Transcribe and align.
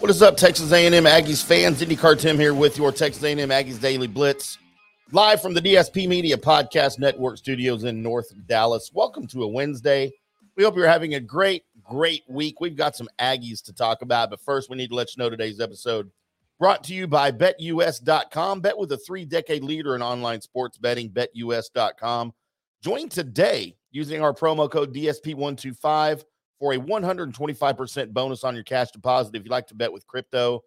What 0.00 0.08
is 0.10 0.22
up, 0.22 0.38
Texas 0.38 0.72
A&M 0.72 1.04
Aggies 1.04 1.44
fans? 1.44 1.82
IndyCar 1.82 2.18
Tim 2.18 2.38
here 2.38 2.54
with 2.54 2.78
your 2.78 2.90
Texas 2.90 3.22
A&M 3.22 3.50
Aggies 3.50 3.78
Daily 3.78 4.06
Blitz, 4.06 4.56
live 5.12 5.42
from 5.42 5.52
the 5.52 5.60
DSP 5.60 6.08
Media 6.08 6.38
Podcast 6.38 6.98
Network 6.98 7.36
studios 7.36 7.84
in 7.84 8.02
North 8.02 8.32
Dallas. 8.46 8.90
Welcome 8.94 9.26
to 9.26 9.42
a 9.42 9.46
Wednesday. 9.46 10.10
We 10.56 10.64
hope 10.64 10.74
you're 10.74 10.88
having 10.88 11.16
a 11.16 11.20
great, 11.20 11.64
great 11.82 12.22
week. 12.30 12.62
We've 12.62 12.76
got 12.76 12.96
some 12.96 13.10
Aggies 13.18 13.62
to 13.64 13.74
talk 13.74 14.00
about, 14.00 14.30
but 14.30 14.40
first 14.40 14.70
we 14.70 14.78
need 14.78 14.88
to 14.88 14.94
let 14.94 15.14
you 15.14 15.22
know 15.22 15.28
today's 15.28 15.60
episode 15.60 16.10
brought 16.58 16.82
to 16.84 16.94
you 16.94 17.06
by 17.06 17.30
BetUS.com. 17.30 18.62
Bet 18.62 18.78
with 18.78 18.92
a 18.92 18.96
three-decade 18.96 19.62
leader 19.62 19.94
in 19.96 20.00
online 20.00 20.40
sports 20.40 20.78
betting, 20.78 21.10
BetUS.com. 21.10 22.32
Join 22.82 23.10
today 23.10 23.76
using 23.90 24.22
our 24.22 24.32
promo 24.32 24.70
code 24.70 24.94
DSP125 24.94 26.24
for 26.60 26.74
a 26.74 26.78
125% 26.78 28.10
bonus 28.10 28.44
on 28.44 28.54
your 28.54 28.62
cash 28.62 28.90
deposit 28.90 29.34
if 29.34 29.44
you 29.44 29.50
like 29.50 29.66
to 29.66 29.74
bet 29.74 29.92
with 29.92 30.06
crypto. 30.06 30.62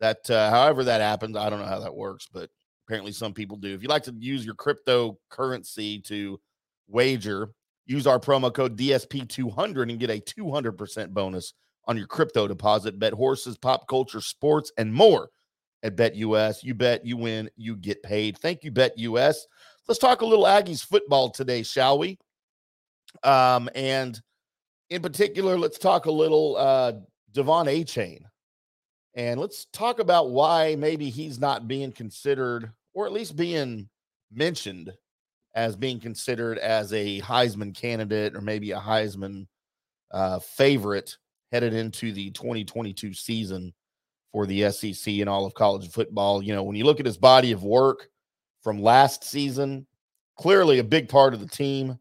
That, 0.00 0.28
uh, 0.30 0.50
however, 0.50 0.84
that 0.84 1.00
happens, 1.00 1.36
I 1.36 1.50
don't 1.50 1.58
know 1.58 1.66
how 1.66 1.80
that 1.80 1.94
works, 1.94 2.28
but 2.32 2.48
apparently 2.86 3.12
some 3.12 3.34
people 3.34 3.56
do. 3.56 3.74
If 3.74 3.82
you 3.82 3.88
like 3.88 4.04
to 4.04 4.14
use 4.18 4.46
your 4.46 4.54
cryptocurrency 4.54 6.02
to 6.04 6.40
wager, 6.88 7.50
use 7.86 8.06
our 8.06 8.18
promo 8.18 8.54
code 8.54 8.78
DSP200 8.78 9.90
and 9.90 9.98
get 9.98 10.10
a 10.10 10.20
200% 10.20 11.10
bonus 11.10 11.54
on 11.86 11.96
your 11.96 12.06
crypto 12.06 12.46
deposit. 12.46 12.98
Bet 12.98 13.12
horses, 13.12 13.58
pop 13.58 13.88
culture, 13.88 14.20
sports, 14.20 14.72
and 14.78 14.92
more 14.92 15.28
at 15.82 15.96
BetUS. 15.96 16.62
You 16.62 16.74
bet, 16.74 17.04
you 17.04 17.16
win, 17.16 17.50
you 17.56 17.76
get 17.76 18.02
paid. 18.02 18.38
Thank 18.38 18.62
you, 18.62 18.70
BetUS. 18.70 19.34
Let's 19.88 19.98
talk 19.98 20.20
a 20.20 20.26
little 20.26 20.44
Aggies 20.44 20.84
football 20.84 21.30
today, 21.30 21.64
shall 21.64 21.98
we? 21.98 22.18
Um, 23.24 23.68
and 23.74 24.20
in 24.92 25.00
particular, 25.00 25.58
let's 25.58 25.78
talk 25.78 26.04
a 26.04 26.10
little 26.10 26.56
uh, 26.56 26.92
De'Von 27.32 27.66
Achane. 27.66 28.24
And 29.14 29.40
let's 29.40 29.66
talk 29.72 29.98
about 29.98 30.30
why 30.30 30.76
maybe 30.78 31.08
he's 31.08 31.38
not 31.38 31.66
being 31.66 31.92
considered, 31.92 32.72
or 32.92 33.06
at 33.06 33.12
least 33.12 33.34
being 33.34 33.88
mentioned 34.30 34.92
as 35.54 35.76
being 35.76 35.98
considered 35.98 36.58
as 36.58 36.92
a 36.92 37.20
Heisman 37.20 37.74
candidate 37.74 38.34
or 38.34 38.42
maybe 38.42 38.72
a 38.72 38.78
Heisman 38.78 39.46
uh, 40.10 40.38
favorite 40.38 41.16
headed 41.52 41.74
into 41.74 42.12
the 42.12 42.30
2022 42.30 43.14
season 43.14 43.72
for 44.30 44.46
the 44.46 44.70
SEC 44.70 45.14
and 45.14 45.28
all 45.28 45.46
of 45.46 45.54
college 45.54 45.90
football. 45.90 46.42
You 46.42 46.54
know, 46.54 46.62
when 46.62 46.76
you 46.76 46.84
look 46.84 47.00
at 47.00 47.06
his 47.06 47.18
body 47.18 47.52
of 47.52 47.62
work 47.62 48.08
from 48.62 48.82
last 48.82 49.24
season, 49.24 49.86
clearly 50.38 50.78
a 50.78 50.84
big 50.84 51.08
part 51.08 51.34
of 51.34 51.40
the 51.40 51.46
team. 51.46 51.98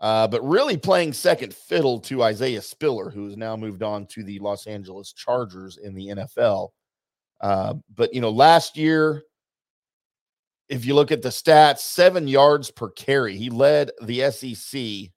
Uh, 0.00 0.28
but 0.28 0.46
really 0.46 0.76
playing 0.76 1.12
second 1.12 1.52
fiddle 1.52 1.98
to 1.98 2.22
Isaiah 2.22 2.62
Spiller, 2.62 3.10
who 3.10 3.26
has 3.26 3.36
now 3.36 3.56
moved 3.56 3.82
on 3.82 4.06
to 4.06 4.22
the 4.22 4.38
Los 4.38 4.66
Angeles 4.66 5.12
Chargers 5.12 5.76
in 5.78 5.94
the 5.94 6.08
NFL. 6.08 6.68
Uh, 7.40 7.74
but, 7.94 8.14
you 8.14 8.20
know, 8.20 8.30
last 8.30 8.76
year, 8.76 9.24
if 10.68 10.84
you 10.84 10.94
look 10.94 11.10
at 11.10 11.22
the 11.22 11.30
stats, 11.30 11.78
seven 11.78 12.28
yards 12.28 12.70
per 12.70 12.90
carry, 12.90 13.36
he 13.36 13.50
led 13.50 13.90
the 14.02 14.30
SEC 14.30 15.10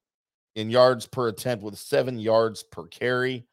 in 0.56 0.70
yards 0.70 1.06
per 1.08 1.28
attempt 1.28 1.64
with 1.64 1.78
seven 1.78 2.18
yards 2.18 2.64
per 2.64 2.88
carry. 2.88 3.46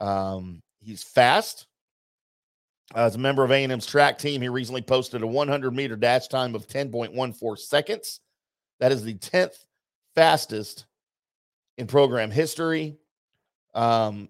Um, 0.00 0.62
he's 0.80 1.02
fast. 1.02 1.66
As 2.94 3.16
a 3.16 3.18
member 3.18 3.44
of 3.44 3.50
A&M's 3.50 3.84
track 3.84 4.18
team, 4.18 4.40
he 4.40 4.48
recently 4.48 4.80
posted 4.80 5.22
a 5.22 5.26
100 5.26 5.74
meter 5.74 5.96
dash 5.96 6.28
time 6.28 6.54
of 6.54 6.66
10.14 6.66 7.58
seconds. 7.58 8.20
That 8.80 8.92
is 8.92 9.02
the 9.02 9.14
10th 9.14 9.56
fastest 10.18 10.86
in 11.76 11.86
program 11.86 12.32
history. 12.32 12.96
Um, 13.74 14.28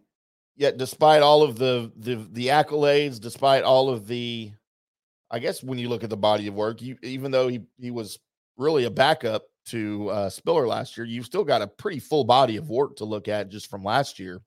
yet, 0.54 0.76
despite 0.76 1.22
all 1.22 1.42
of 1.42 1.58
the, 1.58 1.90
the 1.96 2.16
the 2.32 2.48
accolades, 2.48 3.18
despite 3.18 3.64
all 3.64 3.88
of 3.88 4.06
the, 4.06 4.52
I 5.30 5.38
guess 5.38 5.62
when 5.62 5.78
you 5.78 5.88
look 5.88 6.04
at 6.04 6.10
the 6.10 6.16
body 6.16 6.46
of 6.46 6.54
work, 6.54 6.82
you, 6.82 6.98
even 7.02 7.30
though 7.30 7.48
he 7.48 7.60
he 7.78 7.90
was 7.90 8.18
really 8.58 8.84
a 8.84 8.90
backup 8.90 9.44
to 9.66 10.10
uh, 10.10 10.28
Spiller 10.28 10.66
last 10.66 10.98
year, 10.98 11.06
you've 11.06 11.24
still 11.24 11.44
got 11.44 11.62
a 11.62 11.66
pretty 11.66 12.00
full 12.00 12.24
body 12.24 12.58
of 12.58 12.68
work 12.68 12.96
to 12.96 13.06
look 13.06 13.28
at 13.28 13.48
just 13.48 13.70
from 13.70 13.82
last 13.82 14.18
year. 14.18 14.42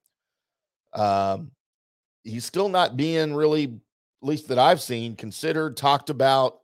Um, 0.93 1.51
he's 2.23 2.45
still 2.45 2.69
not 2.69 2.97
being 2.97 3.33
really, 3.33 3.63
at 3.63 4.27
least 4.27 4.47
that 4.49 4.59
I've 4.59 4.81
seen, 4.81 5.16
considered, 5.16 5.75
talked 5.75 6.11
about. 6.11 6.59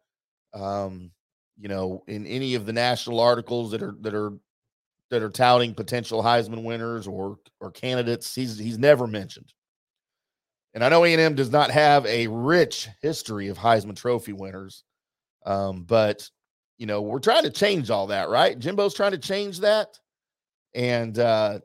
Um, 0.53 1.11
you 1.59 1.67
know, 1.67 2.03
in 2.07 2.27
any 2.27 2.53
of 2.53 2.67
the 2.67 2.73
national 2.73 3.19
articles 3.19 3.71
that 3.71 3.81
are 3.81 3.95
that 4.01 4.13
are 4.13 4.33
that 5.09 5.23
are 5.23 5.29
touting 5.29 5.73
potential 5.73 6.21
Heisman 6.21 6.63
winners 6.63 7.07
or 7.07 7.37
or 7.59 7.71
candidates. 7.71 8.33
He's 8.35 8.57
he's 8.57 8.77
never 8.77 9.07
mentioned. 9.07 9.53
And 10.73 10.83
I 10.83 10.89
know 10.89 11.05
A&M 11.05 11.35
does 11.35 11.49
not 11.49 11.71
have 11.71 12.05
a 12.05 12.27
rich 12.27 12.87
history 13.01 13.47
of 13.47 13.57
Heisman 13.57 13.95
Trophy 13.95 14.33
winners, 14.33 14.83
um, 15.45 15.83
but 15.83 16.29
you 16.77 16.85
know 16.85 17.01
we're 17.01 17.19
trying 17.19 17.43
to 17.43 17.49
change 17.49 17.89
all 17.89 18.07
that, 18.07 18.29
right? 18.29 18.57
Jimbo's 18.57 18.93
trying 18.93 19.11
to 19.11 19.17
change 19.17 19.61
that, 19.61 19.97
and 20.75 21.17
uh, 21.17 21.59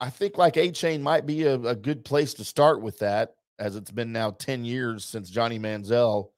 I 0.00 0.10
think 0.10 0.36
like 0.38 0.54
Achane 0.54 1.00
might 1.00 1.26
be 1.26 1.44
a, 1.44 1.54
a 1.54 1.76
good 1.76 2.04
place 2.04 2.34
to 2.34 2.44
start 2.44 2.82
with 2.82 2.98
that, 2.98 3.34
as 3.58 3.76
it's 3.76 3.90
been 3.90 4.12
now 4.12 4.32
ten 4.32 4.64
years 4.64 5.04
since 5.04 5.30
Johnny 5.30 5.58
Manziel 5.58 6.30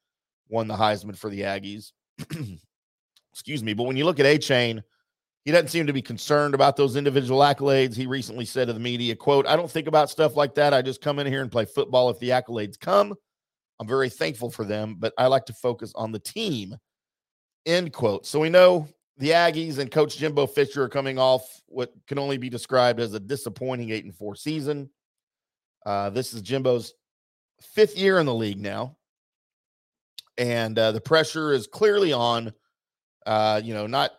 won 0.49 0.69
the 0.69 0.77
Heisman 0.77 1.17
for 1.17 1.31
the 1.31 1.41
Aggies. 1.41 1.93
Excuse 3.33 3.63
me, 3.63 3.73
but 3.73 3.85
when 3.85 3.97
you 3.97 4.05
look 4.05 4.21
at 4.21 4.27
Achane– 4.27 4.83
he 5.45 5.53
doesn't 5.53 5.69
seem 5.69 5.87
to 5.87 5.93
be 5.93 6.03
concerned 6.03 6.55
about 6.55 6.77
those 6.77 6.97
individual 6.97 7.41
accolades. 7.41 7.95
He 7.95 8.07
recently 8.07 8.45
said 8.45 8.67
to 8.67 8.73
the 8.73 8.81
media, 8.81 9.17
quote, 9.17 9.47
I 9.47 9.57
don't 9.57 9.71
think 9.71 9.89
about 9.89 10.11
stuff 10.11 10.37
like 10.37 10.55
that. 10.57 10.75
I 10.75 10.83
just 10.83 11.01
come 11.01 11.19
in 11.19 11.27
here 11.27 11.41
and 11.41 11.51
play 11.51 11.65
football 11.65 12.11
if 12.11 12.19
the 12.19 12.31
accolades 12.31 12.79
come. 12.79 13.15
I'm 13.81 13.87
very 13.87 14.11
thankful 14.11 14.51
for 14.51 14.65
them, 14.65 14.97
but 14.99 15.15
I 15.17 15.29
like 15.29 15.47
to 15.47 15.53
focus 15.53 15.93
on 15.95 16.13
the 16.13 16.19
team. 16.19 16.77
End 17.65 17.93
quote. 17.93 18.27
So 18.27 18.41
we 18.41 18.51
know 18.51 18.89
the 19.19 19.31
Aggies 19.31 19.79
and 19.79 19.91
Coach 19.91 20.17
Jimbo 20.19 20.47
Fisher 20.47 20.85
are 20.85 20.89
coming 20.89 21.19
off 21.19 21.61
what 21.67 21.93
can 22.07 22.19
only 22.19 22.39
be 22.39 22.49
described 22.49 23.01
as 23.01 23.15
a 23.15 23.21
disappointing 23.21 23.91
eight 23.91 24.05
and 24.05 24.15
four 24.15 24.35
season. 24.35 24.91
Uh, 25.87 26.11
this 26.11 26.35
is 26.35 26.43
Jimbo's 26.43 26.95
fifth 27.75 27.97
year 27.97 28.19
in 28.19 28.27
the 28.27 28.35
league 28.35 28.61
now. 28.61 28.97
And 30.37 30.79
uh, 30.79 30.93
the 30.93 31.01
pressure 31.01 31.53
is 31.53 31.67
clearly 31.67 32.13
on, 32.13 32.53
uh, 33.27 33.61
you 33.65 33.75
know, 33.75 33.87
not 33.87 34.13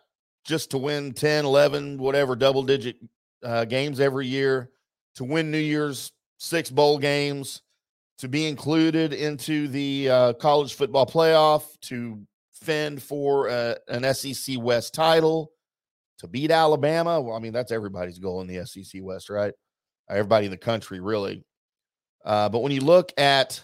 just 0.44 0.70
to 0.70 0.78
win 0.78 1.12
10, 1.12 1.44
11, 1.44 1.98
whatever 1.98 2.36
double 2.36 2.62
digit 2.62 2.96
uh, 3.44 3.64
games 3.64 4.00
every 4.00 4.26
year, 4.26 4.70
to 5.16 5.24
win 5.24 5.50
New 5.50 5.58
Year's 5.58 6.12
six 6.38 6.70
bowl 6.70 6.98
games, 6.98 7.62
to 8.18 8.28
be 8.28 8.46
included 8.46 9.12
into 9.12 9.68
the 9.68 10.08
uh, 10.08 10.32
college 10.34 10.74
football 10.74 11.06
playoff, 11.06 11.64
to 11.80 12.20
fend 12.52 13.02
for 13.02 13.48
uh, 13.48 13.74
an 13.88 14.12
SEC 14.14 14.56
West 14.58 14.94
title, 14.94 15.52
to 16.18 16.28
beat 16.28 16.50
Alabama. 16.50 17.20
Well, 17.20 17.36
I 17.36 17.38
mean, 17.38 17.52
that's 17.52 17.72
everybody's 17.72 18.18
goal 18.18 18.40
in 18.42 18.46
the 18.46 18.66
SEC 18.66 19.02
West, 19.02 19.30
right? 19.30 19.54
Everybody 20.08 20.46
in 20.46 20.50
the 20.50 20.58
country, 20.58 21.00
really. 21.00 21.44
Uh, 22.24 22.48
but 22.48 22.60
when 22.60 22.72
you 22.72 22.82
look 22.82 23.12
at 23.16 23.62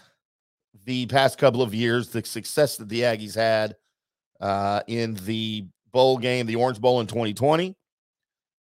the 0.85 1.05
past 1.07 1.37
couple 1.37 1.61
of 1.61 1.75
years, 1.75 2.09
the 2.09 2.23
success 2.25 2.77
that 2.77 2.89
the 2.89 3.01
Aggies 3.01 3.35
had 3.35 3.75
uh, 4.41 4.81
in 4.87 5.15
the 5.25 5.67
bowl 5.97 6.19
game, 6.19 6.45
the 6.45 6.57
Orange 6.57 6.79
Bowl 6.79 7.01
in 7.01 7.07
2020. 7.07 7.75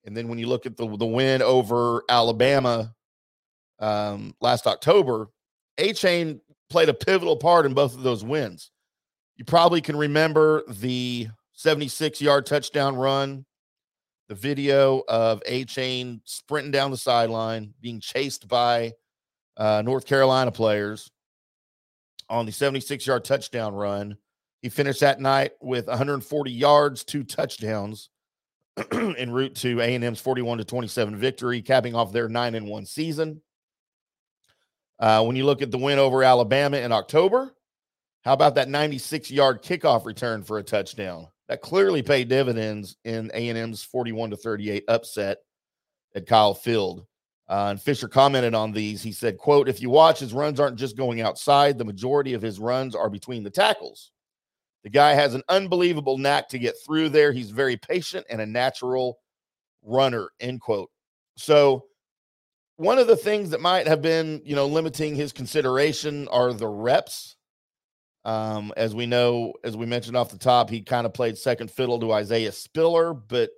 And 0.04 0.16
then 0.16 0.28
when 0.28 0.38
you 0.38 0.46
look 0.46 0.64
at 0.64 0.76
the, 0.76 0.96
the 0.96 1.04
win 1.04 1.42
over 1.42 2.04
Alabama 2.08 2.94
um, 3.80 4.32
last 4.40 4.68
October, 4.68 5.30
Achane 5.76 6.38
played 6.70 6.88
a 6.88 6.94
pivotal 6.94 7.36
part 7.36 7.66
in 7.66 7.74
both 7.74 7.96
of 7.96 8.04
those 8.04 8.22
wins. 8.22 8.70
You 9.34 9.44
probably 9.44 9.80
can 9.80 9.96
remember 9.96 10.62
the 10.68 11.26
76 11.54 12.20
yard 12.20 12.46
touchdown 12.46 12.94
run, 12.94 13.44
the 14.28 14.36
video 14.36 15.02
of 15.08 15.42
Achane 15.48 16.20
sprinting 16.22 16.70
down 16.70 16.92
the 16.92 16.96
sideline, 16.96 17.74
being 17.80 17.98
chased 17.98 18.46
by 18.46 18.92
uh, 19.56 19.82
North 19.84 20.06
Carolina 20.06 20.52
players 20.52 21.10
on 22.30 22.46
the 22.46 22.52
76 22.52 23.04
yard 23.04 23.24
touchdown 23.24 23.74
run. 23.74 24.16
He 24.62 24.68
finished 24.68 25.00
that 25.00 25.20
night 25.20 25.52
with 25.60 25.86
140 25.86 26.50
yards, 26.50 27.04
two 27.04 27.24
touchdowns 27.24 28.10
en 28.92 29.30
route 29.30 29.54
to 29.56 29.80
A&M's 29.80 30.20
41 30.20 30.58
to 30.58 30.64
27 30.64 31.16
victory, 31.16 31.62
capping 31.62 31.94
off 31.94 32.12
their 32.12 32.28
9 32.28 32.54
and 32.54 32.66
1 32.66 32.86
season. 32.86 33.42
Uh, 34.98 35.22
when 35.24 35.36
you 35.36 35.44
look 35.44 35.62
at 35.62 35.70
the 35.70 35.78
win 35.78 35.98
over 35.98 36.22
Alabama 36.22 36.78
in 36.78 36.92
October, 36.92 37.54
how 38.24 38.32
about 38.32 38.56
that 38.56 38.68
96 38.68 39.30
yard 39.30 39.62
kickoff 39.62 40.04
return 40.04 40.42
for 40.42 40.58
a 40.58 40.62
touchdown? 40.62 41.28
That 41.48 41.60
clearly 41.60 42.02
paid 42.02 42.28
dividends 42.28 42.96
in 43.04 43.30
A&M's 43.32 43.84
41 43.84 44.30
to 44.30 44.36
38 44.36 44.84
upset 44.88 45.38
at 46.14 46.26
Kyle 46.26 46.54
Field. 46.54 47.06
Uh, 47.48 47.68
and 47.70 47.80
Fisher 47.80 48.08
commented 48.08 48.54
on 48.54 48.72
these. 48.72 49.02
He 49.02 49.12
said, 49.12 49.38
quote, 49.38 49.68
if 49.68 49.80
you 49.80 49.90
watch, 49.90 50.18
his 50.18 50.32
runs 50.32 50.58
aren't 50.58 50.78
just 50.78 50.96
going 50.96 51.20
outside. 51.20 51.78
The 51.78 51.84
majority 51.84 52.34
of 52.34 52.42
his 52.42 52.58
runs 52.58 52.96
are 52.96 53.08
between 53.08 53.44
the 53.44 53.50
tackles. 53.50 54.10
The 54.86 54.90
guy 54.90 55.14
has 55.14 55.34
an 55.34 55.42
unbelievable 55.48 56.16
knack 56.16 56.48
to 56.50 56.60
get 56.60 56.76
through 56.86 57.08
there. 57.08 57.32
He's 57.32 57.50
very 57.50 57.76
patient 57.76 58.24
and 58.30 58.40
a 58.40 58.46
natural 58.46 59.18
runner, 59.82 60.30
end 60.38 60.60
quote. 60.60 60.90
So 61.36 61.86
one 62.76 63.00
of 63.00 63.08
the 63.08 63.16
things 63.16 63.50
that 63.50 63.60
might 63.60 63.88
have 63.88 64.00
been, 64.00 64.42
you 64.44 64.54
know, 64.54 64.66
limiting 64.66 65.16
his 65.16 65.32
consideration 65.32 66.28
are 66.28 66.52
the 66.52 66.68
reps. 66.68 67.34
Um, 68.24 68.72
as 68.76 68.94
we 68.94 69.06
know, 69.06 69.54
as 69.64 69.76
we 69.76 69.86
mentioned 69.86 70.16
off 70.16 70.30
the 70.30 70.38
top, 70.38 70.70
he 70.70 70.82
kind 70.82 71.04
of 71.04 71.12
played 71.12 71.36
second 71.36 71.68
fiddle 71.68 71.98
to 71.98 72.12
Isaiah 72.12 72.52
Spiller, 72.52 73.12
but 73.12 73.50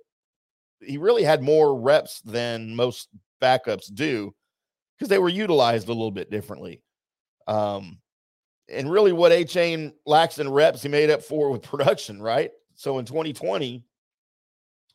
he 0.79 0.97
really 0.97 1.23
had 1.23 1.43
more 1.43 1.79
reps 1.79 2.21
than 2.21 2.75
most 2.75 3.07
backups 3.39 3.93
do 3.93 4.33
because 4.97 5.09
they 5.09 5.19
were 5.19 5.29
utilized 5.29 5.89
a 5.89 5.93
little 5.93 6.09
bit 6.09 6.31
differently. 6.31 6.81
Um, 7.45 7.99
and 8.71 8.91
really, 8.91 9.11
what 9.11 9.31
Achane 9.31 9.93
lacks 10.05 10.39
in 10.39 10.49
reps, 10.49 10.81
he 10.81 10.89
made 10.89 11.09
up 11.09 11.23
for 11.23 11.49
with 11.49 11.61
production, 11.63 12.21
right? 12.21 12.51
So 12.75 12.99
in 12.99 13.05
2020, 13.05 13.83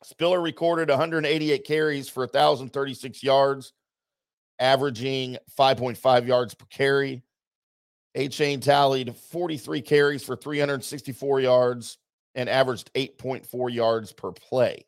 Spiller 0.03 0.41
recorded 0.41 0.91
188 0.91 1.65
carries 1.65 2.09
for 2.09 2.25
1,036 2.25 3.23
yards, 3.23 3.73
averaging 4.59 5.39
5.5 5.59 6.27
yards 6.27 6.55
per 6.55 6.67
carry. 6.67 7.23
Achane 8.17 8.63
tallied 8.63 9.17
43 9.17 9.81
carries 9.81 10.23
for 10.23 10.37
364 10.37 11.41
yards 11.41 11.99
and 12.35 12.49
averaged 12.49 12.93
8.4 12.95 13.73
yards 13.73 14.13
per 14.13 14.31
play. 14.33 14.87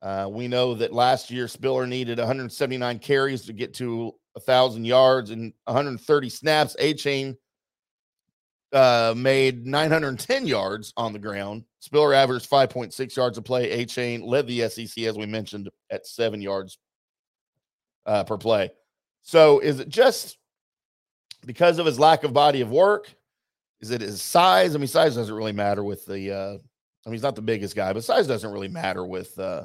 Uh, 0.00 0.28
we 0.30 0.48
know 0.48 0.74
that 0.74 0.92
last 0.92 1.30
year 1.30 1.46
Spiller 1.46 1.86
needed 1.86 2.18
179 2.18 2.98
carries 3.00 3.44
to 3.46 3.52
get 3.52 3.74
to 3.74 4.14
1,000 4.32 4.84
yards 4.84 5.30
and 5.30 5.52
130 5.64 6.28
snaps. 6.30 6.76
Achane 6.80 7.36
uh, 8.72 9.14
made 9.16 9.66
910 9.66 10.46
yards 10.46 10.92
on 10.96 11.12
the 11.12 11.18
ground. 11.18 11.64
Spiller 11.80 12.14
averaged 12.14 12.48
5.6 12.48 13.16
yards 13.16 13.38
a 13.38 13.42
play. 13.42 13.84
Achane 13.84 14.24
led 14.24 14.46
the 14.46 14.68
SEC, 14.68 15.04
as 15.04 15.16
we 15.16 15.26
mentioned, 15.26 15.68
at 15.90 16.06
seven 16.06 16.40
yards 16.40 16.78
uh, 18.06 18.24
per 18.24 18.36
play. 18.36 18.70
So 19.22 19.58
is 19.58 19.80
it 19.80 19.88
just 19.88 20.38
because 21.46 21.78
of 21.78 21.86
his 21.86 21.98
lack 21.98 22.24
of 22.24 22.32
body 22.32 22.60
of 22.60 22.70
work? 22.70 23.12
Is 23.80 23.90
it 23.90 24.02
his 24.02 24.22
size? 24.22 24.74
I 24.74 24.78
mean, 24.78 24.86
size 24.86 25.14
doesn't 25.14 25.34
really 25.34 25.52
matter 25.52 25.82
with 25.82 26.04
the. 26.06 26.32
Uh, 26.32 26.58
I 27.06 27.08
mean, 27.08 27.14
he's 27.14 27.22
not 27.22 27.34
the 27.34 27.42
biggest 27.42 27.74
guy, 27.74 27.92
but 27.94 28.04
size 28.04 28.26
doesn't 28.26 28.52
really 28.52 28.68
matter 28.68 29.06
with 29.06 29.38
uh, 29.38 29.64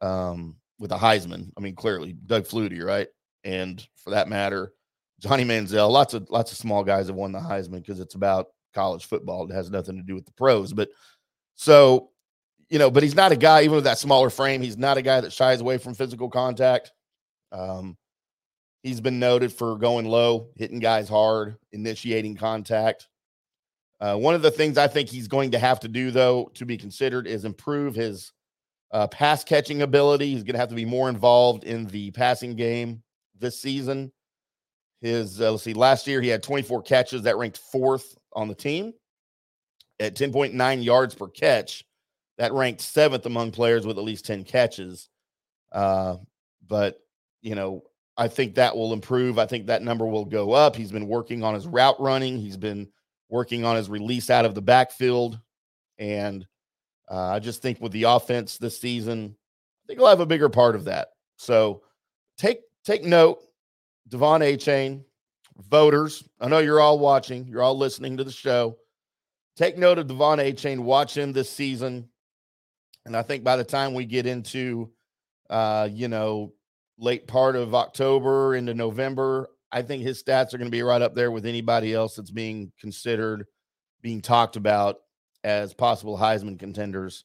um, 0.00 0.56
with 0.78 0.92
a 0.92 0.96
Heisman. 0.96 1.50
I 1.56 1.60
mean, 1.60 1.74
clearly 1.74 2.12
Doug 2.12 2.44
Flutie, 2.44 2.84
right? 2.84 3.08
And 3.42 3.84
for 3.96 4.10
that 4.10 4.28
matter, 4.28 4.72
Johnny 5.20 5.44
Manziel. 5.44 5.90
Lots 5.90 6.14
of 6.14 6.28
lots 6.30 6.52
of 6.52 6.58
small 6.58 6.84
guys 6.84 7.06
have 7.06 7.16
won 7.16 7.32
the 7.32 7.38
Heisman 7.38 7.82
because 7.82 8.00
it's 8.00 8.14
about 8.14 8.48
college 8.74 9.06
football. 9.06 9.50
It 9.50 9.54
has 9.54 9.70
nothing 9.70 9.96
to 9.96 10.02
do 10.02 10.14
with 10.14 10.26
the 10.26 10.32
pros. 10.32 10.72
But 10.72 10.90
so, 11.54 12.10
you 12.68 12.78
know, 12.78 12.90
but 12.90 13.02
he's 13.02 13.14
not 13.14 13.32
a 13.32 13.36
guy, 13.36 13.62
even 13.62 13.76
with 13.76 13.84
that 13.84 13.98
smaller 13.98 14.30
frame, 14.30 14.60
he's 14.60 14.76
not 14.76 14.98
a 14.98 15.02
guy 15.02 15.20
that 15.20 15.32
shies 15.32 15.60
away 15.60 15.78
from 15.78 15.94
physical 15.94 16.28
contact. 16.28 16.92
Um, 17.52 17.96
he's 18.82 19.00
been 19.00 19.18
noted 19.18 19.52
for 19.52 19.76
going 19.76 20.06
low, 20.06 20.48
hitting 20.56 20.80
guys 20.80 21.08
hard, 21.08 21.56
initiating 21.72 22.36
contact. 22.36 23.08
Uh, 24.00 24.16
one 24.16 24.34
of 24.34 24.42
the 24.42 24.50
things 24.50 24.76
I 24.76 24.88
think 24.88 25.08
he's 25.08 25.28
going 25.28 25.52
to 25.52 25.58
have 25.58 25.80
to 25.80 25.88
do, 25.88 26.10
though, 26.10 26.50
to 26.54 26.66
be 26.66 26.76
considered, 26.76 27.26
is 27.26 27.44
improve 27.44 27.94
his 27.94 28.32
uh, 28.90 29.06
pass 29.06 29.44
catching 29.44 29.82
ability. 29.82 30.32
He's 30.32 30.42
going 30.42 30.54
to 30.54 30.58
have 30.58 30.68
to 30.68 30.74
be 30.74 30.84
more 30.84 31.08
involved 31.08 31.64
in 31.64 31.86
the 31.86 32.10
passing 32.10 32.56
game 32.56 33.02
this 33.38 33.60
season. 33.60 34.12
His 35.04 35.38
uh, 35.38 35.50
let's 35.50 35.62
see, 35.62 35.74
last 35.74 36.06
year 36.06 36.22
he 36.22 36.28
had 36.28 36.42
24 36.42 36.80
catches 36.80 37.22
that 37.22 37.36
ranked 37.36 37.58
fourth 37.58 38.16
on 38.32 38.48
the 38.48 38.54
team 38.54 38.94
at 40.00 40.14
10.9 40.14 40.82
yards 40.82 41.14
per 41.14 41.28
catch. 41.28 41.84
That 42.38 42.54
ranked 42.54 42.80
seventh 42.80 43.26
among 43.26 43.50
players 43.50 43.86
with 43.86 43.98
at 43.98 44.04
least 44.04 44.24
10 44.24 44.44
catches. 44.44 45.10
Uh, 45.70 46.16
but 46.66 47.00
you 47.42 47.54
know, 47.54 47.82
I 48.16 48.28
think 48.28 48.54
that 48.54 48.74
will 48.74 48.94
improve. 48.94 49.38
I 49.38 49.44
think 49.44 49.66
that 49.66 49.82
number 49.82 50.06
will 50.06 50.24
go 50.24 50.52
up. 50.52 50.74
He's 50.74 50.90
been 50.90 51.06
working 51.06 51.44
on 51.44 51.52
his 51.52 51.66
route 51.66 52.00
running. 52.00 52.38
He's 52.38 52.56
been 52.56 52.88
working 53.28 53.62
on 53.62 53.76
his 53.76 53.90
release 53.90 54.30
out 54.30 54.46
of 54.46 54.54
the 54.54 54.62
backfield, 54.62 55.38
and 55.98 56.46
uh, 57.10 57.28
I 57.28 57.40
just 57.40 57.60
think 57.60 57.78
with 57.78 57.92
the 57.92 58.04
offense 58.04 58.56
this 58.56 58.80
season, 58.80 59.36
I 59.36 59.82
think 59.86 59.98
he'll 59.98 60.08
have 60.08 60.20
a 60.20 60.26
bigger 60.26 60.48
part 60.48 60.74
of 60.76 60.86
that. 60.86 61.08
So 61.36 61.82
take 62.38 62.60
take 62.86 63.04
note, 63.04 63.42
De'Von 64.10 64.40
Achane, 64.40 65.04
voters. 65.68 66.28
I 66.40 66.48
know 66.48 66.58
you're 66.58 66.80
all 66.80 66.98
watching. 66.98 67.46
You're 67.46 67.62
all 67.62 67.78
listening 67.78 68.16
to 68.18 68.24
the 68.24 68.32
show. 68.32 68.76
Take 69.56 69.78
note 69.78 69.98
of 69.98 70.06
De'Von 70.06 70.38
Achane. 70.38 70.80
Watch 70.80 71.16
him 71.16 71.32
this 71.32 71.50
season, 71.50 72.08
and 73.06 73.16
I 73.16 73.22
think 73.22 73.44
by 73.44 73.56
the 73.56 73.64
time 73.64 73.94
we 73.94 74.04
get 74.04 74.26
into, 74.26 74.90
uh, 75.48 75.88
you 75.90 76.08
know, 76.08 76.52
late 76.98 77.26
part 77.26 77.56
of 77.56 77.74
October 77.74 78.54
into 78.54 78.74
November, 78.74 79.48
I 79.72 79.82
think 79.82 80.02
his 80.02 80.22
stats 80.22 80.54
are 80.54 80.58
going 80.58 80.70
to 80.70 80.76
be 80.76 80.82
right 80.82 81.02
up 81.02 81.14
there 81.14 81.30
with 81.30 81.46
anybody 81.46 81.94
else 81.94 82.14
that's 82.16 82.30
being 82.30 82.72
considered, 82.80 83.46
being 84.02 84.20
talked 84.20 84.56
about 84.56 84.98
as 85.42 85.74
possible 85.74 86.16
Heisman 86.16 86.58
contenders. 86.58 87.24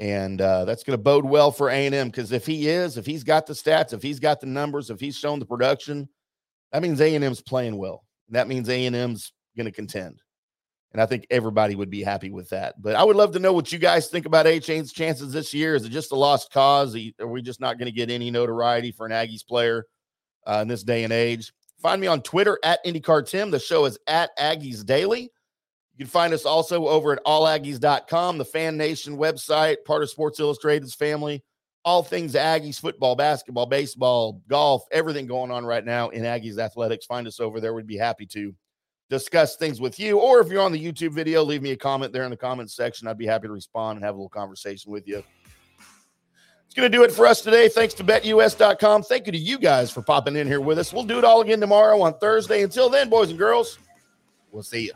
And 0.00 0.40
uh, 0.40 0.64
that's 0.64 0.82
going 0.82 0.98
to 0.98 1.02
bode 1.02 1.26
well 1.26 1.52
for 1.52 1.68
A&M 1.68 2.08
because 2.08 2.32
if 2.32 2.46
he 2.46 2.68
is, 2.68 2.96
if 2.96 3.04
he's 3.04 3.22
got 3.22 3.46
the 3.46 3.52
stats, 3.52 3.92
if 3.92 4.02
he's 4.02 4.18
got 4.18 4.40
the 4.40 4.46
numbers, 4.46 4.88
if 4.88 4.98
he's 4.98 5.16
shown 5.16 5.38
the 5.38 5.44
production, 5.44 6.08
that 6.72 6.80
means 6.80 7.00
A&M's 7.02 7.42
playing 7.42 7.76
well. 7.76 8.04
That 8.30 8.48
means 8.48 8.70
A&M's 8.70 9.32
going 9.56 9.66
to 9.66 9.72
contend. 9.72 10.22
And 10.92 11.02
I 11.02 11.06
think 11.06 11.26
everybody 11.30 11.74
would 11.74 11.90
be 11.90 12.02
happy 12.02 12.30
with 12.30 12.48
that. 12.48 12.80
But 12.80 12.96
I 12.96 13.04
would 13.04 13.14
love 13.14 13.32
to 13.32 13.38
know 13.38 13.52
what 13.52 13.70
you 13.70 13.78
guys 13.78 14.08
think 14.08 14.24
about 14.24 14.46
Achane's 14.46 14.92
chances 14.92 15.32
this 15.32 15.52
year. 15.52 15.74
Is 15.74 15.84
it 15.84 15.90
just 15.90 16.12
a 16.12 16.16
lost 16.16 16.50
cause? 16.50 16.96
Are 17.20 17.28
we 17.28 17.42
just 17.42 17.60
not 17.60 17.78
going 17.78 17.86
to 17.86 17.92
get 17.92 18.10
any 18.10 18.30
notoriety 18.30 18.90
for 18.92 19.04
an 19.06 19.12
Aggies 19.12 19.46
player 19.46 19.86
uh, 20.46 20.60
in 20.62 20.68
this 20.68 20.82
day 20.82 21.04
and 21.04 21.12
age? 21.12 21.52
Find 21.80 22.00
me 22.00 22.06
on 22.06 22.22
Twitter 22.22 22.58
at 22.64 22.84
IndyCar 22.84 23.28
Tim. 23.28 23.50
The 23.50 23.58
show 23.58 23.84
is 23.84 23.98
at 24.06 24.36
Aggies 24.38 24.84
Daily. 24.84 25.30
You 26.00 26.06
can 26.06 26.12
find 26.12 26.32
us 26.32 26.46
also 26.46 26.88
over 26.88 27.12
at 27.12 27.24
allaggies.com, 27.26 28.38
the 28.38 28.44
Fan 28.46 28.78
Nation 28.78 29.18
website, 29.18 29.84
part 29.84 30.02
of 30.02 30.08
Sports 30.08 30.40
Illustrated's 30.40 30.94
family. 30.94 31.44
All 31.84 32.02
things 32.02 32.32
Aggies, 32.32 32.80
football, 32.80 33.14
basketball, 33.14 33.66
baseball, 33.66 34.40
golf, 34.48 34.82
everything 34.92 35.26
going 35.26 35.50
on 35.50 35.66
right 35.66 35.84
now 35.84 36.08
in 36.08 36.22
Aggies 36.22 36.56
athletics. 36.56 37.04
Find 37.04 37.26
us 37.26 37.38
over 37.38 37.60
there. 37.60 37.74
We'd 37.74 37.86
be 37.86 37.98
happy 37.98 38.24
to 38.28 38.54
discuss 39.10 39.56
things 39.56 39.78
with 39.78 40.00
you. 40.00 40.18
Or 40.18 40.40
if 40.40 40.48
you're 40.48 40.62
on 40.62 40.72
the 40.72 40.82
YouTube 40.82 41.12
video, 41.12 41.42
leave 41.42 41.60
me 41.60 41.72
a 41.72 41.76
comment 41.76 42.14
there 42.14 42.24
in 42.24 42.30
the 42.30 42.36
comments 42.36 42.74
section. 42.74 43.06
I'd 43.06 43.18
be 43.18 43.26
happy 43.26 43.48
to 43.48 43.52
respond 43.52 43.98
and 43.98 44.04
have 44.06 44.14
a 44.14 44.16
little 44.16 44.30
conversation 44.30 44.90
with 44.90 45.06
you. 45.06 45.22
It's 46.64 46.74
going 46.74 46.90
to 46.90 46.96
do 46.96 47.04
it 47.04 47.12
for 47.12 47.26
us 47.26 47.42
today. 47.42 47.68
Thanks 47.68 47.92
to 47.94 48.04
betus.com. 48.04 49.02
Thank 49.02 49.26
you 49.26 49.32
to 49.32 49.38
you 49.38 49.58
guys 49.58 49.90
for 49.90 50.00
popping 50.00 50.36
in 50.36 50.46
here 50.46 50.62
with 50.62 50.78
us. 50.78 50.94
We'll 50.94 51.04
do 51.04 51.18
it 51.18 51.24
all 51.24 51.42
again 51.42 51.60
tomorrow 51.60 52.00
on 52.00 52.18
Thursday. 52.20 52.62
Until 52.62 52.88
then, 52.88 53.10
boys 53.10 53.28
and 53.28 53.38
girls, 53.38 53.78
we'll 54.50 54.62
see 54.62 54.86
you. 54.86 54.92